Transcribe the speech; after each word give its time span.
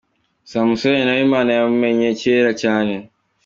Samusoni 0.51 1.01
nawe 1.05 1.21
Imana 1.27 1.49
yamumenye 1.57 2.07
kera 2.21 2.51
cyane. 2.61 2.93